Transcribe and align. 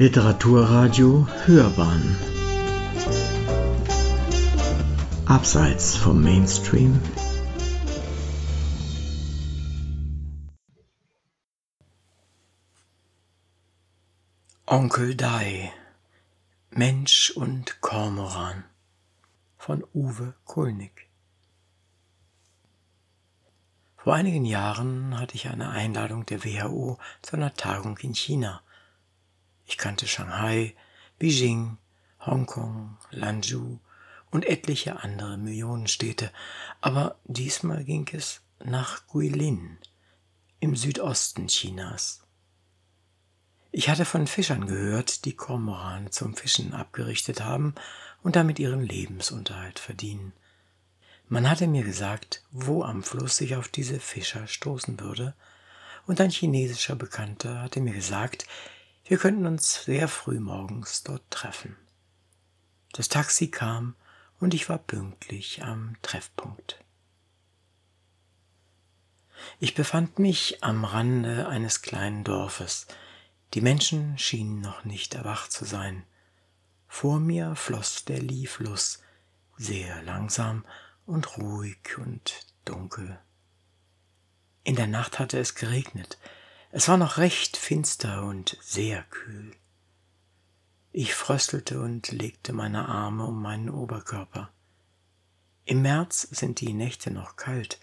Literaturradio 0.00 1.26
Hörbahn. 1.44 2.16
Abseits 5.26 5.96
vom 5.96 6.22
Mainstream. 6.22 7.00
Onkel 14.66 15.16
Dai 15.16 15.72
Mensch 16.70 17.32
und 17.32 17.80
Kormoran 17.80 18.62
von 19.56 19.84
Uwe 19.92 20.34
Kulnig 20.44 21.08
Vor 23.96 24.14
einigen 24.14 24.44
Jahren 24.44 25.18
hatte 25.18 25.34
ich 25.34 25.48
eine 25.48 25.70
Einladung 25.70 26.24
der 26.24 26.44
WHO 26.44 26.98
zu 27.20 27.34
einer 27.34 27.52
Tagung 27.54 27.98
in 27.98 28.14
China. 28.14 28.62
Ich 29.68 29.76
kannte 29.76 30.08
Shanghai, 30.08 30.74
Beijing, 31.18 31.76
Hongkong, 32.24 32.96
Lanzhou 33.10 33.78
und 34.30 34.46
etliche 34.46 35.00
andere 35.02 35.36
Millionenstädte, 35.36 36.32
aber 36.80 37.18
diesmal 37.24 37.84
ging 37.84 38.08
es 38.12 38.40
nach 38.64 39.06
Guilin 39.08 39.76
im 40.58 40.74
Südosten 40.74 41.48
Chinas. 41.48 42.22
Ich 43.70 43.90
hatte 43.90 44.06
von 44.06 44.26
Fischern 44.26 44.66
gehört, 44.66 45.26
die 45.26 45.36
Kormorane 45.36 46.08
zum 46.08 46.34
Fischen 46.34 46.72
abgerichtet 46.72 47.42
haben 47.42 47.74
und 48.22 48.36
damit 48.36 48.58
ihren 48.58 48.82
Lebensunterhalt 48.82 49.78
verdienen. 49.78 50.32
Man 51.28 51.48
hatte 51.48 51.66
mir 51.66 51.84
gesagt, 51.84 52.42
wo 52.50 52.84
am 52.84 53.02
Fluss 53.02 53.38
ich 53.42 53.54
auf 53.54 53.68
diese 53.68 54.00
Fischer 54.00 54.46
stoßen 54.46 54.98
würde, 54.98 55.34
und 56.06 56.22
ein 56.22 56.30
chinesischer 56.30 56.96
Bekannter 56.96 57.60
hatte 57.60 57.82
mir 57.82 57.92
gesagt, 57.92 58.46
wir 59.08 59.16
könnten 59.16 59.46
uns 59.46 59.84
sehr 59.84 60.06
früh 60.06 60.38
morgens 60.38 61.02
dort 61.02 61.28
treffen. 61.30 61.76
Das 62.92 63.08
Taxi 63.08 63.48
kam 63.50 63.96
und 64.38 64.52
ich 64.52 64.68
war 64.68 64.78
pünktlich 64.78 65.64
am 65.64 65.96
Treffpunkt. 66.02 66.84
Ich 69.60 69.74
befand 69.74 70.18
mich 70.18 70.62
am 70.62 70.84
Rande 70.84 71.48
eines 71.48 71.80
kleinen 71.80 72.22
Dorfes. 72.22 72.86
Die 73.54 73.62
Menschen 73.62 74.18
schienen 74.18 74.60
noch 74.60 74.84
nicht 74.84 75.14
erwacht 75.14 75.52
zu 75.52 75.64
sein. 75.64 76.04
Vor 76.86 77.18
mir 77.18 77.54
floss 77.56 78.04
der 78.04 78.20
Liefluss, 78.20 79.02
sehr 79.56 80.02
langsam 80.02 80.66
und 81.06 81.38
ruhig 81.38 81.96
und 81.96 82.46
dunkel. 82.66 83.18
In 84.64 84.76
der 84.76 84.86
Nacht 84.86 85.18
hatte 85.18 85.38
es 85.38 85.54
geregnet, 85.54 86.18
es 86.70 86.88
war 86.88 86.96
noch 86.96 87.16
recht 87.16 87.56
finster 87.56 88.24
und 88.24 88.58
sehr 88.60 89.02
kühl. 89.04 89.52
Ich 90.92 91.14
fröstelte 91.14 91.80
und 91.80 92.10
legte 92.12 92.52
meine 92.52 92.88
Arme 92.88 93.24
um 93.24 93.40
meinen 93.40 93.70
Oberkörper. 93.70 94.50
Im 95.64 95.82
März 95.82 96.22
sind 96.30 96.60
die 96.60 96.72
Nächte 96.72 97.10
noch 97.10 97.36
kalt 97.36 97.78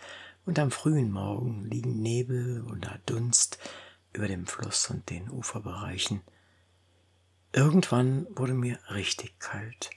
und 0.46 0.60
am 0.60 0.72
frühen 0.72 1.12
Morgen 1.12 1.66
liegen 1.66 2.02
Nebel 2.02 2.64
oder 2.64 3.00
Dunst 3.06 3.58
über 4.14 4.28
dem 4.28 4.46
Fluss 4.46 4.90
und 4.90 5.10
den 5.10 5.30
Uferbereichen. 5.30 6.22
Irgendwann 7.54 8.28
wurde 8.30 8.54
mir 8.54 8.80
richtig 8.90 9.40
kalt 9.40 9.90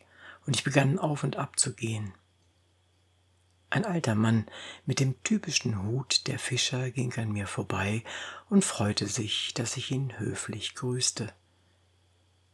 und 0.46 0.56
ich 0.56 0.64
begann 0.64 0.98
auf 0.98 1.24
und 1.24 1.36
ab 1.36 1.58
zu 1.58 1.74
gehen. 1.74 2.14
Ein 3.70 3.84
alter 3.84 4.14
Mann 4.14 4.46
mit 4.86 4.98
dem 4.98 5.22
typischen 5.22 5.82
Hut 5.82 6.26
der 6.26 6.38
Fischer 6.38 6.90
ging 6.90 7.12
an 7.14 7.32
mir 7.32 7.46
vorbei 7.46 8.02
und 8.48 8.64
freute 8.64 9.06
sich, 9.06 9.52
dass 9.54 9.76
ich 9.76 9.90
ihn 9.90 10.18
höflich 10.18 10.74
grüßte. 10.74 11.32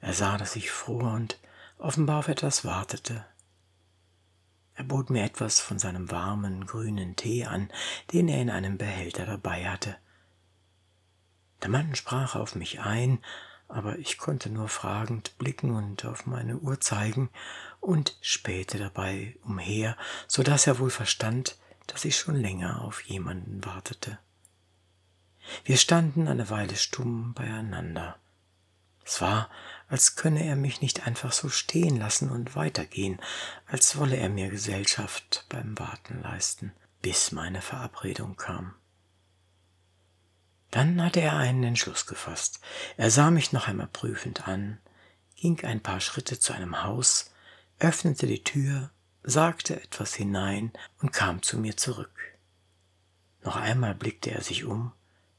Er 0.01 0.13
sah, 0.13 0.37
dass 0.37 0.57
ich 0.57 0.71
fror 0.71 1.13
und 1.13 1.39
offenbar 1.79 2.19
auf 2.19 2.29
etwas 2.29 2.65
wartete. 2.65 3.25
Er 4.75 4.85
bot 4.85 5.09
mir 5.09 5.23
etwas 5.23 5.61
von 5.61 5.79
seinem 5.79 6.11
warmen, 6.11 6.67
grünen 6.67 7.15
Tee 7.15 7.45
an, 7.45 7.71
den 8.13 8.27
er 8.27 8.43
in 8.43 8.51
einem 8.51 8.77
Behälter 8.77 9.25
dabei 9.25 9.69
hatte. 9.69 9.97
Der 11.63 11.71
Mann 11.71 11.95
sprach 11.95 12.35
auf 12.35 12.57
mich 12.57 12.81
ein, 12.81 13.21
aber 13.75 13.99
ich 13.99 14.19
konnte 14.19 14.51
nur 14.51 14.69
fragend 14.69 15.37
blicken 15.37 15.75
und 15.75 16.05
auf 16.05 16.27
meine 16.27 16.59
Uhr 16.59 16.81
zeigen 16.81 17.29
und 17.81 18.17
spähte 18.21 18.79
dabei 18.79 19.37
umher, 19.43 19.97
so 20.29 20.45
dass 20.45 20.69
er 20.69 20.79
wohl 20.79 20.91
verstand, 20.91 21.59
dass 21.89 22.05
ich 22.05 22.17
schon 22.17 22.37
länger 22.37 22.83
auf 22.83 23.01
jemanden 23.03 23.65
wartete. 23.65 24.19
Wir 25.65 25.77
standen 25.77 26.29
eine 26.29 26.51
Weile 26.51 26.77
stumm 26.77 27.35
beieinander. 27.35 28.17
Es 29.05 29.21
war, 29.21 29.51
als 29.89 30.15
könne 30.15 30.45
er 30.45 30.55
mich 30.55 30.81
nicht 30.81 31.09
einfach 31.09 31.33
so 31.33 31.49
stehen 31.49 31.99
lassen 31.99 32.31
und 32.31 32.55
weitergehen, 32.55 33.21
als 33.67 33.99
wolle 33.99 34.17
er 34.17 34.29
mir 34.29 34.51
Gesellschaft 34.51 35.47
beim 35.49 35.77
Warten 35.81 36.23
leisten, 36.23 36.73
bis 37.03 37.33
meine 37.33 37.61
Verabredung 37.61 38.37
kam. 38.37 38.77
Dann 40.75 41.01
hatte 41.01 41.21
er 41.21 41.37
einen 41.37 41.63
Entschluss 41.63 42.05
gefasst. 42.05 42.59
Er 42.97 43.09
sah 43.09 43.31
mich 43.31 43.53
noch 43.53 43.69
einmal 43.69 43.87
prüfend 43.87 44.49
an, 44.49 44.81
ging 45.37 45.65
ein 45.65 45.81
paar 45.81 46.01
Schritte 46.01 46.41
zu 46.41 46.53
einem 46.53 46.83
Haus, 46.83 47.31
öffnete 47.79 48.27
die 48.27 48.43
Tür, 48.43 48.91
sagte 49.23 49.81
etwas 49.81 50.17
hinein 50.17 50.73
und 51.01 51.13
kam 51.13 51.43
zu 51.45 51.59
mir 51.59 51.77
zurück. 51.77 52.19
Noch 53.45 53.55
einmal 53.55 53.95
blickte 53.95 54.33
er 54.33 54.43
sich 54.43 54.65
um, 54.65 54.91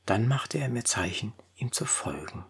dann 0.06 0.30
machte 0.30 0.58
er 0.58 0.70
mir 0.70 0.86
Zeichen, 0.86 1.34
ihm 1.58 1.74
zu 1.74 1.86
folgen. 1.86 2.46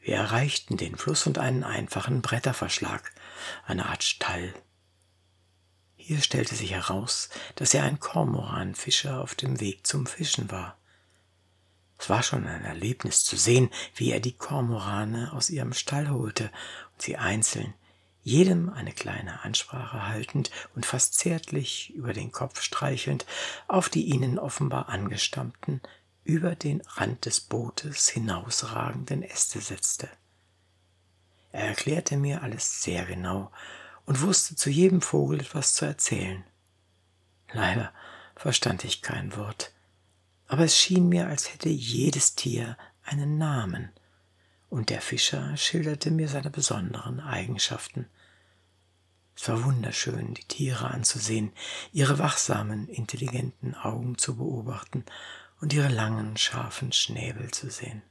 Wir 0.00 0.16
erreichten 0.16 0.78
den 0.78 0.96
Fluss 0.96 1.26
und 1.26 1.36
einen 1.36 1.62
einfachen 1.62 2.22
Bretterverschlag, 2.22 3.12
eine 3.66 3.84
Art 3.84 4.02
Stall. 4.02 4.54
Hier 5.94 6.22
stellte 6.22 6.54
sich 6.54 6.70
heraus, 6.70 7.28
dass 7.54 7.74
er 7.74 7.82
ein 7.82 8.00
Kormoranfischer 8.00 9.20
auf 9.20 9.34
dem 9.34 9.60
Weg 9.60 9.86
zum 9.86 10.06
Fischen 10.06 10.50
war. 10.50 10.77
Es 11.98 12.08
war 12.08 12.22
schon 12.22 12.46
ein 12.46 12.64
Erlebnis 12.64 13.24
zu 13.24 13.36
sehen, 13.36 13.70
wie 13.94 14.12
er 14.12 14.20
die 14.20 14.36
Kormorane 14.36 15.32
aus 15.32 15.50
ihrem 15.50 15.72
Stall 15.72 16.10
holte 16.10 16.50
und 16.92 17.02
sie 17.02 17.16
einzeln, 17.16 17.74
jedem 18.22 18.68
eine 18.70 18.92
kleine 18.92 19.42
Ansprache 19.42 20.06
haltend 20.06 20.50
und 20.74 20.86
fast 20.86 21.14
zärtlich 21.14 21.92
über 21.94 22.12
den 22.12 22.30
Kopf 22.30 22.62
streichelnd, 22.62 23.26
auf 23.66 23.88
die 23.88 24.04
ihnen 24.04 24.38
offenbar 24.38 24.88
angestammten, 24.88 25.80
über 26.24 26.54
den 26.54 26.82
Rand 26.82 27.24
des 27.24 27.40
Bootes 27.40 28.08
hinausragenden 28.10 29.22
Äste 29.22 29.60
setzte. 29.60 30.08
Er 31.52 31.68
erklärte 31.68 32.16
mir 32.16 32.42
alles 32.42 32.82
sehr 32.82 33.06
genau 33.06 33.50
und 34.04 34.20
wusste 34.20 34.54
zu 34.54 34.68
jedem 34.68 35.00
Vogel 35.00 35.40
etwas 35.40 35.74
zu 35.74 35.86
erzählen. 35.86 36.44
Leider 37.50 37.92
verstand 38.36 38.84
ich 38.84 39.00
kein 39.00 39.34
Wort, 39.36 39.72
aber 40.48 40.64
es 40.64 40.76
schien 40.76 41.08
mir, 41.08 41.28
als 41.28 41.52
hätte 41.52 41.68
jedes 41.68 42.34
Tier 42.34 42.76
einen 43.04 43.38
Namen, 43.38 43.90
und 44.70 44.90
der 44.90 45.00
Fischer 45.00 45.56
schilderte 45.56 46.10
mir 46.10 46.28
seine 46.28 46.50
besonderen 46.50 47.20
Eigenschaften. 47.20 48.06
Es 49.36 49.48
war 49.48 49.64
wunderschön, 49.64 50.34
die 50.34 50.44
Tiere 50.44 50.90
anzusehen, 50.90 51.52
ihre 51.92 52.18
wachsamen, 52.18 52.88
intelligenten 52.88 53.74
Augen 53.74 54.18
zu 54.18 54.36
beobachten 54.36 55.04
und 55.60 55.72
ihre 55.72 55.88
langen, 55.88 56.36
scharfen 56.36 56.92
Schnäbel 56.92 57.50
zu 57.50 57.70
sehen. 57.70 58.02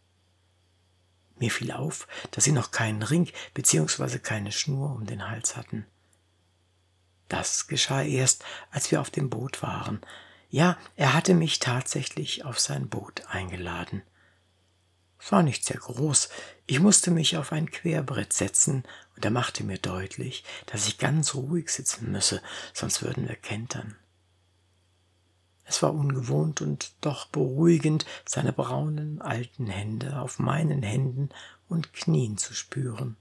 Mir 1.37 1.51
fiel 1.51 1.71
auf, 1.71 2.07
dass 2.31 2.45
sie 2.45 2.51
noch 2.51 2.71
keinen 2.71 3.03
Ring 3.03 3.29
bzw. 3.53 4.19
keine 4.19 4.51
Schnur 4.51 4.95
um 4.95 5.05
den 5.05 5.29
Hals 5.29 5.55
hatten. 5.55 5.85
Das 7.29 7.67
geschah 7.67 8.03
erst, 8.03 8.43
als 8.71 8.89
wir 8.89 9.01
auf 9.01 9.09
dem 9.09 9.29
Boot 9.29 9.61
waren, 9.61 10.01
ja, 10.49 10.77
er 10.95 11.13
hatte 11.13 11.33
mich 11.33 11.59
tatsächlich 11.59 12.45
auf 12.45 12.59
sein 12.59 12.89
Boot 12.89 13.23
eingeladen. 13.27 14.01
Es 15.19 15.31
war 15.31 15.44
nicht 15.44 15.65
sehr 15.65 15.77
groß, 15.77 16.29
ich 16.67 16.79
musste 16.79 17.11
mich 17.11 17.38
auf 17.38 17.51
ein 17.51 17.71
Querbrett 17.71 18.33
setzen, 18.33 18.83
und 19.15 19.25
er 19.25 19.31
machte 19.31 19.63
mir 19.63 19.79
deutlich, 19.79 20.44
dass 20.67 20.88
ich 20.88 20.99
ganz 20.99 21.33
ruhig 21.33 21.69
sitzen 21.69 22.11
müsse, 22.11 22.41
sonst 22.73 23.01
würden 23.01 23.27
wir 23.27 23.35
kentern. 23.35 23.95
Es 25.65 25.83
war 25.83 25.94
ungewohnt 25.94 26.61
und 26.61 26.93
doch 27.01 27.25
beruhigend, 27.25 28.05
seine 28.25 28.53
braunen 28.53 29.21
alten 29.21 29.67
Hände 29.67 30.21
auf 30.21 30.39
meinen 30.39 30.81
Händen 30.81 31.29
und 31.67 31.91
Knien 31.91 32.38
zu 32.38 32.53
spüren. 32.53 33.17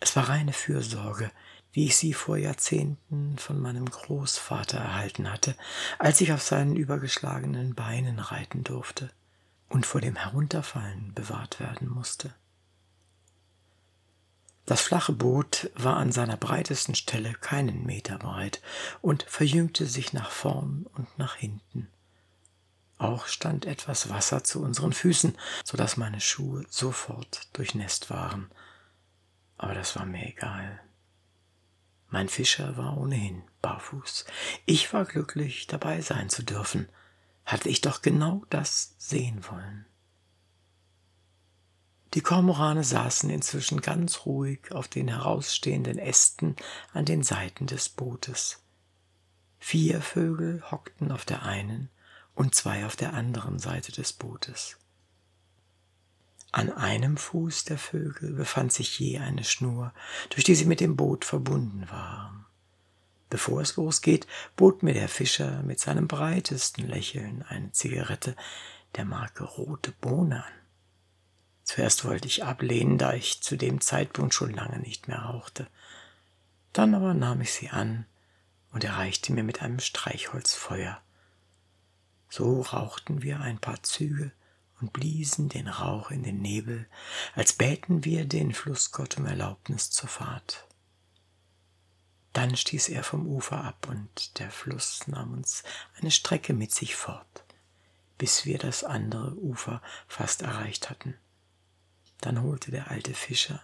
Es 0.00 0.14
war 0.16 0.28
reine 0.28 0.52
Fürsorge, 0.52 1.30
wie 1.78 1.84
ich 1.84 1.96
sie 1.96 2.12
vor 2.12 2.36
Jahrzehnten 2.36 3.38
von 3.38 3.60
meinem 3.60 3.88
Großvater 3.88 4.78
erhalten 4.78 5.32
hatte, 5.32 5.54
als 6.00 6.20
ich 6.20 6.32
auf 6.32 6.42
seinen 6.42 6.74
übergeschlagenen 6.74 7.76
Beinen 7.76 8.18
reiten 8.18 8.64
durfte 8.64 9.10
und 9.68 9.86
vor 9.86 10.00
dem 10.00 10.16
Herunterfallen 10.16 11.14
bewahrt 11.14 11.60
werden 11.60 11.88
musste. 11.88 12.34
Das 14.66 14.80
flache 14.80 15.12
Boot 15.12 15.70
war 15.76 15.98
an 15.98 16.10
seiner 16.10 16.36
breitesten 16.36 16.96
Stelle 16.96 17.32
keinen 17.34 17.86
Meter 17.86 18.18
breit 18.18 18.60
und 19.00 19.22
verjüngte 19.28 19.86
sich 19.86 20.12
nach 20.12 20.32
vorn 20.32 20.84
und 20.96 21.16
nach 21.16 21.36
hinten. 21.36 21.86
Auch 22.96 23.28
stand 23.28 23.66
etwas 23.66 24.08
Wasser 24.08 24.42
zu 24.42 24.64
unseren 24.64 24.92
Füßen, 24.92 25.38
so 25.64 25.76
dass 25.76 25.96
meine 25.96 26.20
Schuhe 26.20 26.66
sofort 26.70 27.46
durchnässt 27.52 28.10
waren. 28.10 28.50
Aber 29.58 29.74
das 29.74 29.94
war 29.94 30.06
mir 30.06 30.26
egal. 30.26 30.80
Mein 32.10 32.28
Fischer 32.28 32.76
war 32.76 32.96
ohnehin 32.96 33.42
barfuß. 33.60 34.24
Ich 34.64 34.92
war 34.92 35.04
glücklich, 35.04 35.66
dabei 35.66 36.00
sein 36.00 36.30
zu 36.30 36.42
dürfen. 36.42 36.88
Hatte 37.44 37.68
ich 37.68 37.80
doch 37.80 38.02
genau 38.02 38.44
das 38.50 38.94
sehen 38.98 39.44
wollen. 39.48 39.86
Die 42.14 42.22
Kormorane 42.22 42.84
saßen 42.84 43.28
inzwischen 43.28 43.82
ganz 43.82 44.24
ruhig 44.24 44.72
auf 44.72 44.88
den 44.88 45.08
herausstehenden 45.08 45.98
Ästen 45.98 46.56
an 46.94 47.04
den 47.04 47.22
Seiten 47.22 47.66
des 47.66 47.90
Bootes. 47.90 48.62
Vier 49.58 50.00
Vögel 50.00 50.62
hockten 50.70 51.12
auf 51.12 51.26
der 51.26 51.42
einen 51.42 51.90
und 52.34 52.54
zwei 52.54 52.86
auf 52.86 52.96
der 52.96 53.12
anderen 53.12 53.58
Seite 53.58 53.92
des 53.92 54.14
Bootes. 54.14 54.78
An 56.50 56.72
einem 56.72 57.18
Fuß 57.18 57.64
der 57.64 57.78
Vögel 57.78 58.32
befand 58.32 58.72
sich 58.72 58.98
je 58.98 59.18
eine 59.18 59.44
Schnur, 59.44 59.92
durch 60.30 60.44
die 60.44 60.54
sie 60.54 60.64
mit 60.64 60.80
dem 60.80 60.96
Boot 60.96 61.24
verbunden 61.24 61.88
waren. 61.90 62.46
Bevor 63.28 63.60
es 63.60 63.76
losgeht, 63.76 64.26
bot 64.56 64.82
mir 64.82 64.94
der 64.94 65.08
Fischer 65.08 65.62
mit 65.62 65.78
seinem 65.78 66.08
breitesten 66.08 66.88
Lächeln 66.88 67.44
eine 67.46 67.72
Zigarette 67.72 68.34
der 68.96 69.04
Marke 69.04 69.44
Rote 69.44 69.92
Bohne 69.92 70.44
an. 70.44 70.52
Zuerst 71.64 72.06
wollte 72.06 72.26
ich 72.26 72.44
ablehnen, 72.44 72.96
da 72.96 73.12
ich 73.12 73.42
zu 73.42 73.56
dem 73.56 73.82
Zeitpunkt 73.82 74.32
schon 74.32 74.54
lange 74.54 74.78
nicht 74.78 75.06
mehr 75.06 75.18
rauchte. 75.18 75.66
Dann 76.72 76.94
aber 76.94 77.12
nahm 77.12 77.42
ich 77.42 77.52
sie 77.52 77.68
an 77.68 78.06
und 78.72 78.84
erreichte 78.84 79.34
mir 79.34 79.42
mit 79.42 79.60
einem 79.62 79.78
Streichholz 79.78 80.54
Feuer. 80.54 81.02
So 82.30 82.62
rauchten 82.62 83.22
wir 83.22 83.40
ein 83.40 83.58
paar 83.58 83.82
Züge 83.82 84.32
und 84.80 84.92
bliesen 84.92 85.48
den 85.48 85.68
Rauch 85.68 86.10
in 86.10 86.22
den 86.22 86.40
Nebel, 86.40 86.88
als 87.34 87.52
bäten 87.52 88.04
wir 88.04 88.24
den 88.24 88.52
Flussgott 88.52 89.18
um 89.18 89.26
Erlaubnis 89.26 89.90
zur 89.90 90.08
Fahrt. 90.08 90.66
Dann 92.32 92.56
stieß 92.56 92.90
er 92.90 93.02
vom 93.02 93.26
Ufer 93.26 93.64
ab 93.64 93.88
und 93.88 94.38
der 94.38 94.50
Fluss 94.50 95.06
nahm 95.08 95.32
uns 95.32 95.64
eine 96.00 96.10
Strecke 96.10 96.52
mit 96.52 96.72
sich 96.72 96.94
fort, 96.94 97.44
bis 98.16 98.44
wir 98.44 98.58
das 98.58 98.84
andere 98.84 99.34
Ufer 99.34 99.82
fast 100.06 100.42
erreicht 100.42 100.90
hatten. 100.90 101.14
Dann 102.20 102.42
holte 102.42 102.70
der 102.70 102.90
alte 102.90 103.14
Fischer 103.14 103.60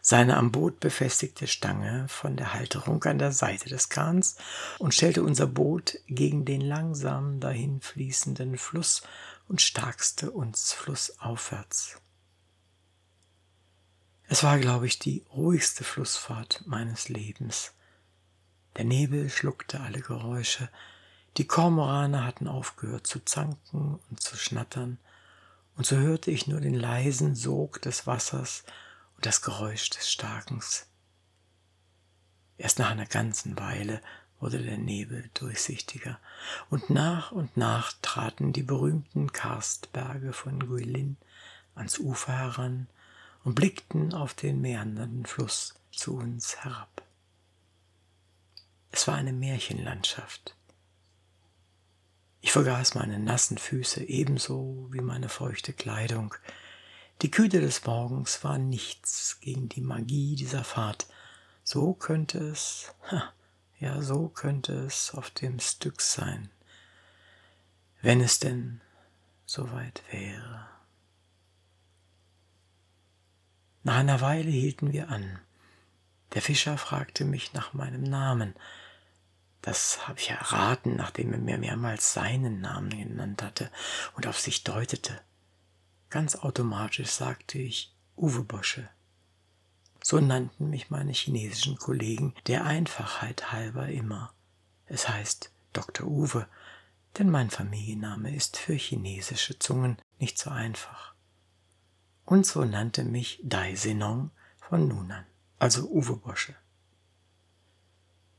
seine 0.00 0.36
am 0.36 0.52
Boot 0.52 0.80
befestigte 0.80 1.46
Stange 1.46 2.06
von 2.08 2.36
der 2.36 2.54
Halterung 2.54 3.02
an 3.04 3.18
der 3.18 3.32
Seite 3.32 3.68
des 3.68 3.88
Kahns 3.88 4.36
und 4.78 4.94
stellte 4.94 5.22
unser 5.22 5.46
Boot 5.46 5.98
gegen 6.06 6.44
den 6.44 6.60
langsam 6.60 7.40
dahinfließenden 7.40 8.58
Fluss 8.58 9.02
und 9.48 9.62
starkste 9.62 10.30
uns 10.30 10.72
flussaufwärts. 10.72 12.00
Es 14.24 14.42
war, 14.42 14.58
glaube 14.58 14.86
ich, 14.86 14.98
die 14.98 15.24
ruhigste 15.32 15.84
Flussfahrt 15.84 16.62
meines 16.66 17.08
Lebens. 17.08 17.72
Der 18.76 18.84
Nebel 18.84 19.30
schluckte 19.30 19.80
alle 19.80 20.00
Geräusche, 20.00 20.68
die 21.38 21.46
Kormorane 21.46 22.24
hatten 22.24 22.46
aufgehört 22.46 23.06
zu 23.06 23.24
zanken 23.24 24.00
und 24.10 24.20
zu 24.20 24.36
schnattern, 24.36 24.98
und 25.76 25.86
so 25.86 25.96
hörte 25.96 26.32
ich 26.32 26.48
nur 26.48 26.60
den 26.60 26.74
leisen 26.74 27.36
Sog 27.36 27.80
des 27.82 28.06
Wassers 28.06 28.64
und 29.14 29.24
das 29.24 29.42
Geräusch 29.42 29.90
des 29.90 30.10
Starkens. 30.10 30.86
Erst 32.56 32.80
nach 32.80 32.90
einer 32.90 33.06
ganzen 33.06 33.56
Weile 33.56 34.02
wurde 34.40 34.62
der 34.62 34.78
Nebel 34.78 35.30
durchsichtiger, 35.34 36.18
und 36.70 36.90
nach 36.90 37.32
und 37.32 37.56
nach 37.56 37.92
traten 38.02 38.52
die 38.52 38.62
berühmten 38.62 39.32
Karstberge 39.32 40.32
von 40.32 40.60
Guilin 40.68 41.16
ans 41.74 41.98
Ufer 41.98 42.32
heran 42.32 42.88
und 43.44 43.54
blickten 43.54 44.14
auf 44.14 44.34
den 44.34 44.60
meandernden 44.60 45.26
Fluss 45.26 45.74
zu 45.90 46.16
uns 46.16 46.56
herab. 46.64 47.02
Es 48.90 49.06
war 49.06 49.16
eine 49.16 49.32
Märchenlandschaft. 49.32 50.54
Ich 52.40 52.52
vergaß 52.52 52.94
meine 52.94 53.18
nassen 53.18 53.58
Füße 53.58 54.04
ebenso 54.04 54.88
wie 54.90 55.00
meine 55.00 55.28
feuchte 55.28 55.72
Kleidung. 55.72 56.34
Die 57.22 57.30
Kühle 57.30 57.60
des 57.60 57.84
Morgens 57.84 58.44
war 58.44 58.58
nichts 58.58 59.38
gegen 59.40 59.68
die 59.68 59.80
Magie 59.80 60.36
dieser 60.36 60.62
Fahrt. 60.62 61.06
So 61.64 61.92
könnte 61.92 62.38
es, 62.38 62.94
ja, 63.78 64.02
so 64.02 64.28
könnte 64.28 64.72
es 64.72 65.14
auf 65.14 65.30
dem 65.30 65.60
Stück 65.60 66.00
sein, 66.00 66.50
wenn 68.02 68.20
es 68.20 68.38
denn 68.38 68.80
soweit 69.46 70.02
wäre. 70.10 70.66
Nach 73.82 73.96
einer 73.96 74.20
Weile 74.20 74.50
hielten 74.50 74.92
wir 74.92 75.08
an. 75.08 75.38
Der 76.34 76.42
Fischer 76.42 76.76
fragte 76.76 77.24
mich 77.24 77.54
nach 77.54 77.72
meinem 77.72 78.02
Namen. 78.02 78.54
Das 79.62 80.06
habe 80.06 80.18
ich 80.18 80.30
erraten, 80.30 80.96
nachdem 80.96 81.32
er 81.32 81.38
mir 81.38 81.58
mehrmals 81.58 82.12
seinen 82.12 82.60
Namen 82.60 82.90
genannt 82.90 83.42
hatte 83.42 83.70
und 84.14 84.26
auf 84.26 84.38
sich 84.38 84.64
deutete. 84.64 85.20
Ganz 86.10 86.36
automatisch 86.36 87.10
sagte 87.10 87.58
ich 87.58 87.94
Uwe 88.16 88.42
Bosche. 88.42 88.88
So 90.02 90.20
nannten 90.20 90.70
mich 90.70 90.90
meine 90.90 91.12
chinesischen 91.12 91.76
Kollegen 91.76 92.34
der 92.46 92.64
Einfachheit 92.64 93.52
halber 93.52 93.88
immer. 93.88 94.32
Es 94.86 95.08
heißt 95.08 95.50
Dr. 95.72 96.06
Uwe, 96.06 96.46
denn 97.18 97.30
mein 97.30 97.50
Familienname 97.50 98.34
ist 98.34 98.56
für 98.56 98.74
chinesische 98.74 99.58
Zungen 99.58 99.98
nicht 100.18 100.38
so 100.38 100.50
einfach. 100.50 101.14
Und 102.24 102.46
so 102.46 102.64
nannte 102.64 103.04
mich 103.04 103.40
Dai 103.42 103.74
Senong 103.74 104.30
von 104.58 104.86
nun 104.86 105.10
an, 105.10 105.24
also 105.58 105.88
Uwe 105.88 106.16
Bosche. 106.16 106.54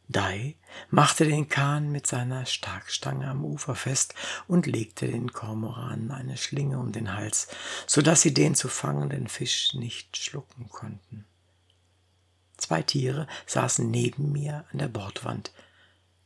Dai 0.07 0.55
machte 0.89 1.25
den 1.25 1.49
Kahn 1.49 1.91
mit 1.91 2.07
seiner 2.07 2.47
Starkstange 2.47 3.27
am 3.27 3.45
Ufer 3.45 3.75
fest 3.75 4.15
und 4.47 4.65
legte 4.65 5.07
den 5.07 5.31
Kormoranen 5.31 6.09
eine 6.09 6.35
Schlinge 6.35 6.79
um 6.79 6.91
den 6.91 7.13
Hals, 7.13 7.47
so 7.85 8.01
dass 8.01 8.21
sie 8.21 8.33
den 8.33 8.55
zu 8.55 8.69
fangenden 8.69 9.27
Fisch 9.27 9.75
nicht 9.75 10.17
schlucken 10.17 10.67
konnten. 10.69 11.25
Zwei 12.59 12.83
Tiere 12.83 13.25
saßen 13.47 13.89
neben 13.89 14.31
mir 14.31 14.65
an 14.71 14.77
der 14.77 14.89
Bordwand. 14.89 15.51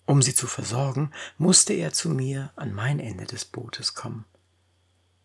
Um 0.06 0.22
sie 0.22 0.36
zu 0.36 0.48
versorgen, 0.48 1.12
musste 1.38 1.74
er 1.74 1.94
zu 1.94 2.10
mir 2.10 2.52
an 2.56 2.74
mein 2.74 3.00
Ende 3.00 3.26
des 3.26 3.46
Bootes 3.46 3.94
kommen. 3.94 4.26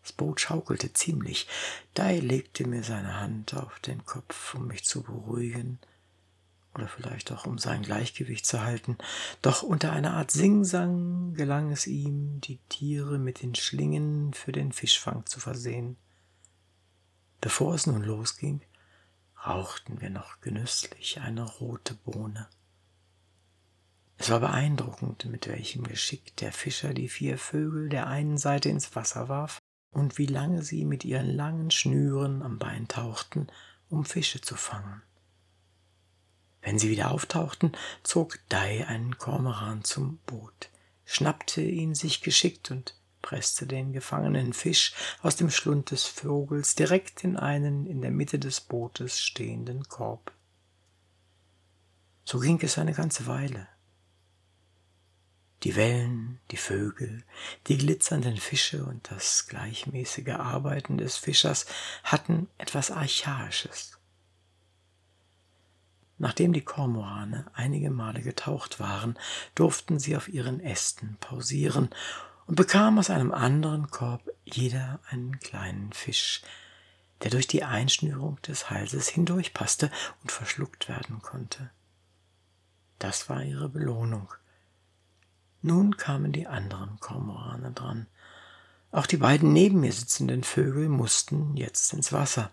Das 0.01 0.13
Boot 0.13 0.39
schaukelte 0.39 0.93
ziemlich. 0.93 1.47
Dai 1.93 2.19
legte 2.19 2.65
mir 2.65 2.83
seine 2.83 3.19
Hand 3.19 3.53
auf 3.55 3.79
den 3.81 4.05
Kopf, 4.05 4.55
um 4.55 4.67
mich 4.67 4.85
zu 4.85 5.03
beruhigen, 5.03 5.79
oder 6.73 6.87
vielleicht 6.87 7.31
auch 7.31 7.45
um 7.45 7.57
sein 7.57 7.81
Gleichgewicht 7.81 8.45
zu 8.45 8.61
halten, 8.61 8.97
doch 9.41 9.63
unter 9.63 9.91
einer 9.91 10.13
Art 10.13 10.31
Singsang 10.31 11.33
gelang 11.33 11.71
es 11.71 11.87
ihm, 11.87 12.39
die 12.41 12.59
Tiere 12.69 13.17
mit 13.17 13.41
den 13.41 13.55
Schlingen 13.55 14.33
für 14.33 14.51
den 14.51 14.71
Fischfang 14.71 15.25
zu 15.25 15.39
versehen. 15.39 15.97
Bevor 17.41 17.73
es 17.73 17.87
nun 17.87 18.03
losging, 18.03 18.61
rauchten 19.45 20.01
wir 20.01 20.09
noch 20.09 20.41
genüsslich 20.41 21.21
eine 21.21 21.43
rote 21.43 21.93
Bohne. 21.93 22.47
Es 24.17 24.29
war 24.29 24.41
beeindruckend, 24.41 25.25
mit 25.25 25.47
welchem 25.47 25.83
Geschick 25.83 26.35
der 26.37 26.51
Fischer 26.51 26.93
die 26.93 27.07
vier 27.07 27.37
Vögel 27.37 27.87
der 27.87 28.07
einen 28.07 28.37
Seite 28.37 28.67
ins 28.67 28.93
Wasser 28.95 29.29
warf 29.29 29.59
und 29.91 30.17
wie 30.17 30.25
lange 30.25 30.61
sie 30.61 30.83
mit 30.83 31.05
ihren 31.05 31.29
langen 31.29 31.71
Schnüren 31.71 32.41
am 32.43 32.59
Bein 32.59 32.87
tauchten, 32.89 33.47
um 33.89 34.03
Fische 34.03 34.41
zu 34.41 34.55
fangen. 34.55 35.01
Wenn 36.61 36.77
sie 36.77 36.89
wieder 36.89 37.11
auftauchten, 37.11 37.71
zog 38.03 38.39
Dai 38.49 38.85
einen 38.85 39.17
Kormoran 39.17 39.85
zum 39.85 40.17
Boot, 40.25 40.69
schnappte 41.05 41.61
ihn 41.61 41.95
sich 41.95 42.19
geschickt 42.21 42.71
und 42.71 42.98
presste 43.21 43.67
den 43.67 43.93
gefangenen 43.93 44.53
Fisch 44.53 44.93
aus 45.21 45.35
dem 45.35 45.49
Schlund 45.49 45.91
des 45.91 46.05
Vogels 46.05 46.75
direkt 46.75 47.23
in 47.23 47.37
einen 47.37 47.85
in 47.85 48.01
der 48.01 48.11
Mitte 48.11 48.39
des 48.39 48.61
Bootes 48.61 49.19
stehenden 49.19 49.87
Korb. 49.87 50.31
So 52.23 52.39
ging 52.39 52.59
es 52.61 52.77
eine 52.77 52.93
ganze 52.93 53.27
Weile. 53.27 53.67
Die 55.63 55.75
Wellen, 55.75 56.39
die 56.51 56.57
Vögel, 56.57 57.25
die 57.67 57.77
glitzernden 57.77 58.37
Fische 58.37 58.85
und 58.85 59.11
das 59.11 59.47
gleichmäßige 59.47 60.29
Arbeiten 60.29 60.97
des 60.97 61.17
Fischers 61.17 61.65
hatten 62.03 62.47
etwas 62.57 62.91
Archaisches. 62.91 63.99
Nachdem 66.17 66.53
die 66.53 66.61
Kormorane 66.61 67.49
einige 67.53 67.91
Male 67.91 68.21
getaucht 68.21 68.79
waren, 68.79 69.17
durften 69.55 69.99
sie 69.99 70.15
auf 70.15 70.27
ihren 70.27 70.59
Ästen 70.59 71.17
pausieren 71.19 71.89
und 72.49 72.55
bekamen 72.55 72.97
aus 72.97 73.11
einem 73.11 73.31
anderen 73.31 73.91
Korb 73.91 74.27
jeder 74.43 74.99
einen 75.07 75.39
kleinen 75.39 75.93
Fisch, 75.93 76.41
der 77.21 77.29
durch 77.29 77.45
die 77.45 77.63
Einschnürung 77.63 78.41
des 78.41 78.71
Halses 78.71 79.07
hindurchpasste 79.07 79.91
und 80.23 80.31
verschluckt 80.31 80.89
werden 80.89 81.21
konnte. 81.21 81.69
Das 82.97 83.29
war 83.29 83.43
ihre 83.43 83.69
Belohnung. 83.69 84.33
Nun 85.61 85.95
kamen 85.95 86.31
die 86.31 86.47
anderen 86.47 86.99
Kormorane 86.99 87.71
dran. 87.71 88.07
Auch 88.91 89.05
die 89.05 89.17
beiden 89.17 89.53
neben 89.53 89.81
mir 89.81 89.93
sitzenden 89.93 90.43
Vögel 90.43 90.89
mussten 90.89 91.55
jetzt 91.55 91.93
ins 91.93 92.11
Wasser. 92.11 92.49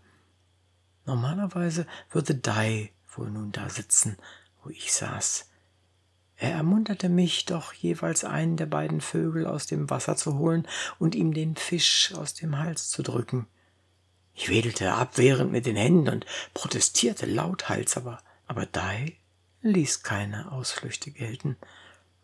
Normalerweise 1.07 1.87
würde 2.11 2.35
Dai 2.35 2.93
wohl 3.15 3.31
nun 3.31 3.51
da 3.51 3.71
sitzen, 3.71 4.19
wo 4.63 4.69
ich 4.69 4.93
saß. 4.93 5.49
Er 6.39 6.53
ermunterte 6.53 7.09
mich 7.09 7.47
doch 7.47 7.73
jeweils 7.73 8.25
einen 8.25 8.57
der 8.57 8.67
beiden 8.67 9.01
Vögel 9.01 9.47
aus 9.47 9.67
dem 9.67 9.89
Wasser 9.89 10.17
zu 10.17 10.39
holen 10.39 10.69
und 10.99 11.15
ihm 11.15 11.33
den 11.33 11.57
Fisch 11.57 12.13
aus 12.15 12.35
dem 12.35 12.59
Hals 12.59 12.91
zu 12.91 13.03
drücken. 13.03 13.47
Ich 14.35 14.51
wedelte 14.51 14.93
abwehrend 14.93 15.51
mit 15.51 15.65
den 15.65 15.77
Händen 15.77 16.11
und 16.11 16.27
protestierte 16.53 17.25
lauthals, 17.25 17.97
aber, 17.97 18.19
aber 18.47 18.67
Dai 18.67 19.17
ließ 19.63 20.03
keine 20.03 20.53
Ausflüchte 20.53 21.11
gelten 21.11 21.57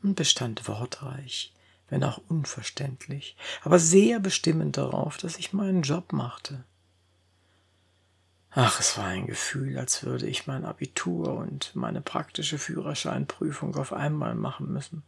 und 0.03 0.15
bestand 0.15 0.69
wortreich, 0.69 1.55
wenn 1.89 2.05
auch 2.05 2.21
unverständlich, 2.29 3.37
aber 3.63 3.79
sehr 3.79 4.21
bestimmend 4.21 4.77
darauf, 4.77 5.17
dass 5.17 5.39
ich 5.39 5.55
meinen 5.55 5.83
Job 5.83 6.13
machte. 6.13 6.65
Ach, 8.55 8.81
es 8.81 8.99
war 8.99 9.07
ein 9.07 9.27
Gefühl, 9.27 9.79
als 9.79 10.05
würde 10.05 10.27
ich 10.27 10.47
mein 10.47 10.67
Abitur 10.67 11.35
und 11.37 11.75
meine 11.75 12.03
praktische 12.03 12.59
Führerscheinprüfung 12.59 13.75
auf 13.77 13.95
einmal 13.95 14.35
machen 14.35 14.71
müssen. 14.71 15.03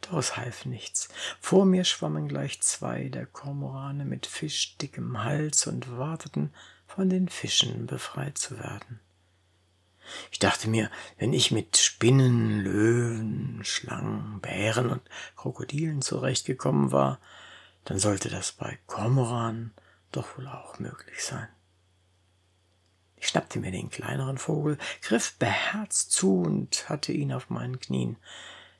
Doch 0.00 0.16
es 0.16 0.38
half 0.38 0.64
nichts. 0.64 1.10
Vor 1.38 1.66
mir 1.66 1.84
schwammen 1.84 2.28
gleich 2.28 2.62
zwei 2.62 3.10
der 3.10 3.26
Kormorane 3.26 4.06
mit 4.06 4.24
fischdickem 4.24 5.22
Hals 5.22 5.66
und 5.66 5.98
warteten, 5.98 6.54
von 6.86 7.10
den 7.10 7.28
Fischen 7.28 7.86
befreit 7.86 8.38
zu 8.38 8.58
werden. 8.58 9.00
Ich 10.32 10.38
dachte 10.38 10.70
mir, 10.70 10.90
wenn 11.18 11.34
ich 11.34 11.50
mit 11.50 11.76
Spinnen, 11.76 12.60
Löwen, 12.60 13.60
Schlangen, 13.64 14.40
Bären 14.40 14.88
und 14.88 15.02
Krokodilen 15.36 16.00
zurechtgekommen 16.00 16.90
war, 16.90 17.20
dann 17.84 17.98
sollte 17.98 18.30
das 18.30 18.52
bei 18.52 18.78
Kormoran 18.86 19.72
doch 20.10 20.38
wohl 20.38 20.48
auch 20.48 20.78
möglich 20.78 21.22
sein. 21.22 21.48
Ich 23.20 23.28
schnappte 23.28 23.60
mir 23.60 23.70
den 23.70 23.90
kleineren 23.90 24.38
Vogel, 24.38 24.78
griff 25.02 25.34
beherzt 25.38 26.10
zu 26.10 26.40
und 26.40 26.88
hatte 26.88 27.12
ihn 27.12 27.32
auf 27.32 27.50
meinen 27.50 27.78
Knien. 27.78 28.16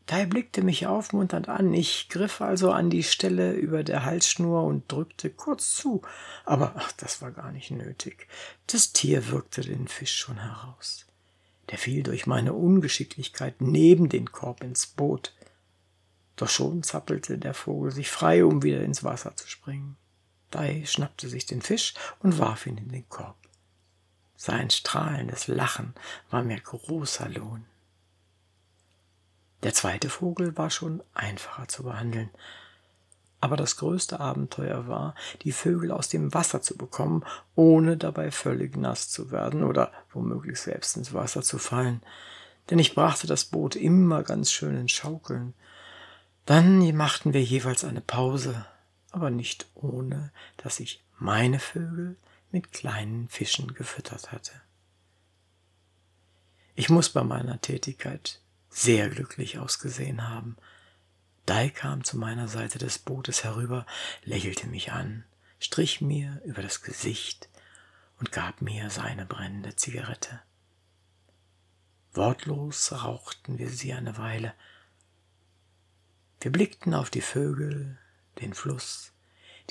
Da 0.07 0.25
blickte 0.25 0.63
mich 0.63 0.87
aufmunternd 0.87 1.49
an. 1.49 1.73
Ich 1.73 2.09
griff 2.09 2.41
also 2.41 2.73
an 2.73 2.91
die 2.91 3.05
Stelle 3.05 3.53
über 3.53 3.85
der 3.85 4.05
Halsschnur 4.05 4.65
und 4.65 4.91
drückte 4.91 5.31
kurz 5.31 5.77
zu. 5.77 6.03
Aber 6.45 6.73
ach, 6.77 6.91
das 6.93 7.23
war 7.23 7.31
gar 7.31 7.53
nicht 7.53 7.71
nötig. 7.71 8.27
Das 8.67 8.93
Tier 8.93 9.29
wirkte 9.29 9.61
den 9.61 9.87
Fisch 9.87 10.17
schon 10.17 10.39
heraus. 10.39 11.07
Der 11.71 11.79
fiel 11.79 12.03
durch 12.03 12.27
meine 12.27 12.55
Ungeschicklichkeit 12.55 13.61
neben 13.61 14.09
den 14.09 14.33
Korb 14.33 14.65
ins 14.65 14.87
Boot. 14.87 15.33
Doch 16.35 16.49
schon 16.49 16.83
zappelte 16.83 17.39
der 17.39 17.55
Vogel 17.55 17.93
sich 17.93 18.11
frei, 18.11 18.45
um 18.45 18.63
wieder 18.65 18.83
ins 18.83 19.05
Wasser 19.05 19.37
zu 19.37 19.47
springen. 19.47 19.97
Dai 20.51 20.83
schnappte 20.87 21.29
sich 21.29 21.47
den 21.47 21.63
Fisch 21.63 21.95
und 22.19 22.39
warf 22.39 22.67
ihn 22.67 22.79
in 22.79 22.89
den 22.89 23.09
Korb. 23.09 23.40
Sein 24.43 24.71
strahlendes 24.71 25.49
Lachen 25.49 25.93
war 26.31 26.43
mir 26.43 26.59
großer 26.59 27.29
Lohn. 27.29 27.67
Der 29.63 29.75
zweite 29.75 30.09
Vogel 30.09 30.57
war 30.57 30.71
schon 30.71 31.03
einfacher 31.13 31.69
zu 31.69 31.83
behandeln. 31.83 32.31
Aber 33.43 33.59
das 33.59 33.77
größte 33.77 34.19
Abenteuer 34.19 34.89
war, 34.89 35.15
die 35.43 35.53
Vögel 35.53 35.93
aus 35.93 36.09
dem 36.09 36.33
Wasser 36.33 36.63
zu 36.63 36.79
bekommen, 36.79 37.23
ohne 37.55 37.99
dabei 37.99 38.31
völlig 38.31 38.79
nass 38.79 39.11
zu 39.11 39.31
werden 39.31 39.63
oder 39.63 39.93
womöglich 40.11 40.59
selbst 40.59 40.97
ins 40.97 41.13
Wasser 41.13 41.43
zu 41.43 41.59
fallen. 41.59 42.01
Denn 42.71 42.79
ich 42.79 42.95
brachte 42.95 43.27
das 43.27 43.45
Boot 43.45 43.77
immer 43.77 44.23
ganz 44.23 44.51
schön 44.51 44.75
in 44.75 44.89
Schaukeln. 44.89 45.53
Dann 46.47 46.97
machten 46.97 47.35
wir 47.35 47.43
jeweils 47.43 47.85
eine 47.85 48.01
Pause, 48.01 48.65
aber 49.11 49.29
nicht 49.29 49.67
ohne, 49.75 50.33
dass 50.57 50.81
ich 50.81 51.05
meine 51.19 51.59
Vögel 51.59 52.17
mit 52.53 52.73
kleinen 52.73 53.29
Fischen 53.29 53.75
gefüttert 53.75 54.33
hatte. 54.33 54.53
Ich 56.75 56.89
muss 56.89 57.11
bei 57.11 57.23
meiner 57.23 57.61
Tätigkeit 57.61 58.41
sehr 58.69 59.09
glücklich 59.09 59.59
ausgesehen 59.59 60.29
haben. 60.29 60.57
Dai 61.47 61.69
kam 61.69 62.05
zu 62.05 62.17
meiner 62.17 62.49
Seite 62.49 62.79
des 62.79 62.99
Bootes 62.99 63.45
herüber, 63.45 63.87
lächelte 64.25 64.67
mich 64.67 64.93
an, 64.93 65.25
strich 65.59 66.01
mir 66.01 66.41
über 66.45 66.63
das 66.63 66.83
Gesicht 66.83 67.49
und 68.19 68.33
gab 68.33 68.63
mir 68.63 68.91
seine 68.91 69.27
brennende 69.27 69.77
Zigarette. 69.77 70.41
Wortlos 72.13 72.93
rauchten 72.93 73.59
wir 73.59 73.71
sie 73.71 73.93
eine 73.93 74.17
Weile. 74.19 74.55
Wir 76.41 76.51
blickten 76.51 76.95
auf 76.95 77.11
die 77.11 77.21
Vögel, 77.21 77.99
den 78.41 78.55
Fluss, 78.55 79.13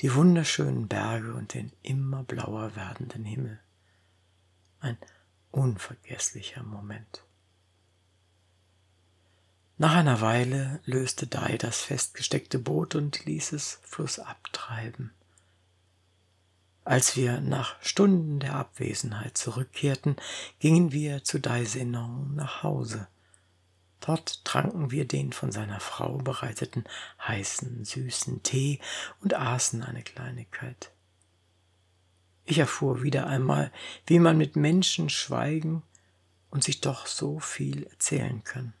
die 0.00 0.14
wunderschönen 0.14 0.88
Berge 0.88 1.34
und 1.34 1.52
den 1.52 1.72
immer 1.82 2.22
blauer 2.24 2.74
werdenden 2.74 3.24
Himmel. 3.24 3.60
Ein 4.80 4.96
unvergesslicher 5.50 6.62
Moment. 6.62 7.22
Nach 9.76 9.94
einer 9.94 10.20
Weile 10.20 10.80
löste 10.84 11.26
Dai 11.26 11.58
das 11.58 11.82
festgesteckte 11.82 12.58
Boot 12.58 12.94
und 12.94 13.24
ließ 13.24 13.52
es 13.52 13.78
flussab 13.82 14.52
treiben. 14.52 15.12
Als 16.84 17.16
wir 17.16 17.40
nach 17.40 17.82
Stunden 17.82 18.40
der 18.40 18.54
Abwesenheit 18.54 19.36
zurückkehrten, 19.36 20.16
gingen 20.58 20.92
wir 20.92 21.24
zu 21.24 21.38
Dai 21.38 21.64
Senon 21.64 22.34
nach 22.34 22.62
Hause. 22.62 23.06
Dort 24.00 24.44
tranken 24.44 24.90
wir 24.90 25.06
den 25.06 25.32
von 25.32 25.52
seiner 25.52 25.80
Frau 25.80 26.18
bereiteten 26.18 26.84
heißen, 27.26 27.84
süßen 27.84 28.42
Tee 28.42 28.80
und 29.20 29.34
aßen 29.34 29.82
eine 29.82 30.02
Kleinigkeit. 30.02 30.90
Ich 32.44 32.58
erfuhr 32.58 33.02
wieder 33.02 33.26
einmal, 33.26 33.70
wie 34.06 34.18
man 34.18 34.38
mit 34.38 34.56
Menschen 34.56 35.10
schweigen 35.10 35.82
und 36.50 36.64
sich 36.64 36.80
doch 36.80 37.06
so 37.06 37.38
viel 37.38 37.84
erzählen 37.84 38.42
kann. 38.42 38.72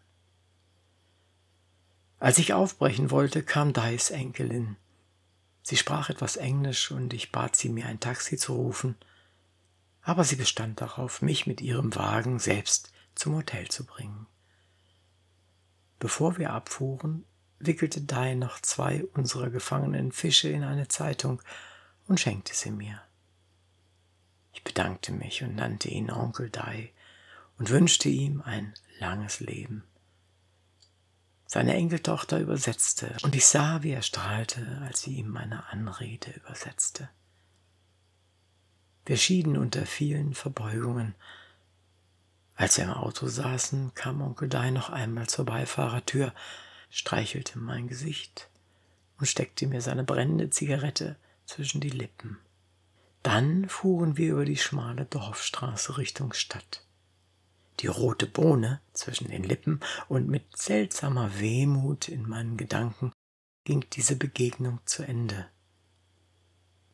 Als 2.18 2.38
ich 2.38 2.52
aufbrechen 2.52 3.10
wollte, 3.10 3.42
kam 3.42 3.72
Dais 3.72 4.10
Enkelin. 4.10 4.76
Sie 5.62 5.76
sprach 5.76 6.10
etwas 6.10 6.36
Englisch 6.36 6.90
und 6.90 7.12
ich 7.14 7.30
bat 7.30 7.54
sie, 7.54 7.68
mir 7.68 7.86
ein 7.86 8.00
Taxi 8.00 8.36
zu 8.36 8.54
rufen, 8.54 8.96
aber 10.02 10.24
sie 10.24 10.36
bestand 10.36 10.80
darauf, 10.80 11.22
mich 11.22 11.46
mit 11.46 11.60
ihrem 11.60 11.94
Wagen 11.94 12.38
selbst 12.38 12.90
zum 13.14 13.36
Hotel 13.36 13.68
zu 13.68 13.84
bringen. 13.84 14.26
Bevor 16.00 16.38
wir 16.38 16.52
abfuhren, 16.52 17.24
wickelte 17.58 18.00
Dai 18.00 18.34
noch 18.34 18.58
zwei 18.60 19.04
unserer 19.12 19.50
gefangenen 19.50 20.10
Fische 20.10 20.48
in 20.48 20.64
eine 20.64 20.88
Zeitung 20.88 21.40
und 22.08 22.18
schenkte 22.18 22.54
sie 22.54 22.70
mir. 22.70 23.00
Ich 24.52 24.64
bedankte 24.64 25.12
mich 25.12 25.42
und 25.42 25.54
nannte 25.54 25.88
ihn 25.88 26.10
Onkel 26.10 26.50
Dai 26.50 26.92
und 27.58 27.70
wünschte 27.70 28.08
ihm 28.08 28.40
ein 28.40 28.74
langes 28.98 29.40
Leben. 29.40 29.84
Seine 31.46 31.74
Enkeltochter 31.74 32.38
übersetzte, 32.38 33.16
und 33.22 33.34
ich 33.34 33.44
sah, 33.44 33.82
wie 33.82 33.90
er 33.90 34.02
strahlte, 34.02 34.80
als 34.82 35.02
sie 35.02 35.16
ihm 35.16 35.28
meine 35.28 35.68
Anrede 35.68 36.30
übersetzte. 36.30 37.10
Wir 39.04 39.16
schieden 39.16 39.56
unter 39.58 39.84
vielen 39.84 40.32
Verbeugungen, 40.32 41.14
als 42.60 42.76
wir 42.76 42.84
im 42.84 42.90
Auto 42.90 43.26
saßen, 43.26 43.94
kam 43.94 44.20
Onkel 44.20 44.46
Dai 44.46 44.70
noch 44.70 44.90
einmal 44.90 45.26
zur 45.26 45.46
Beifahrertür, 45.46 46.34
streichelte 46.90 47.58
mein 47.58 47.88
Gesicht 47.88 48.50
und 49.18 49.24
steckte 49.24 49.66
mir 49.66 49.80
seine 49.80 50.04
brennende 50.04 50.50
Zigarette 50.50 51.16
zwischen 51.46 51.80
die 51.80 51.88
Lippen. 51.88 52.36
Dann 53.22 53.66
fuhren 53.66 54.18
wir 54.18 54.32
über 54.32 54.44
die 54.44 54.58
schmale 54.58 55.06
Dorfstraße 55.06 55.96
Richtung 55.96 56.34
Stadt. 56.34 56.84
Die 57.78 57.86
rote 57.86 58.26
Bohne 58.26 58.82
zwischen 58.92 59.28
den 59.28 59.42
Lippen 59.42 59.80
und 60.08 60.28
mit 60.28 60.54
seltsamer 60.54 61.40
Wehmut 61.40 62.08
in 62.08 62.28
meinen 62.28 62.58
Gedanken 62.58 63.10
ging 63.64 63.86
diese 63.94 64.16
Begegnung 64.16 64.80
zu 64.84 65.02
Ende. 65.02 65.46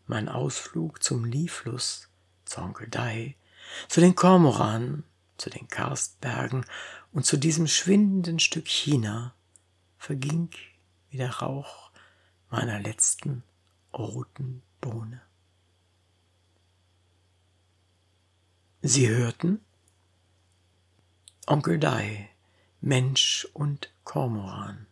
Mein 0.06 0.28
Ausflug 0.28 1.02
zum 1.02 1.24
Liefluss, 1.24 2.08
zu 2.44 2.60
Onkel 2.60 2.86
Dai, 2.86 3.34
zu 3.88 4.00
den 4.00 4.14
Kormoranen 4.14 5.02
zu 5.36 5.50
den 5.50 5.68
Karstbergen 5.68 6.64
und 7.12 7.26
zu 7.26 7.36
diesem 7.36 7.66
schwindenden 7.66 8.38
Stück 8.38 8.68
China 8.68 9.34
verging 9.98 10.50
wie 11.10 11.16
der 11.16 11.36
Rauch 11.36 11.90
meiner 12.50 12.78
letzten 12.78 13.42
roten 13.92 14.62
Bohne. 14.80 15.20
Sie 18.82 19.08
hörten 19.08 19.60
Onkel 21.46 21.78
Dai, 21.78 22.28
Mensch 22.80 23.48
und 23.52 23.90
Kormoran 24.04 24.86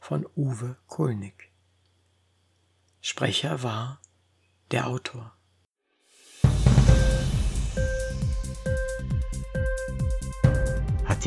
von 0.00 0.26
Uwe 0.36 0.76
Kulnig. 0.86 1.50
Sprecher 3.00 3.62
war 3.62 4.00
der 4.70 4.88
Autor. 4.88 5.37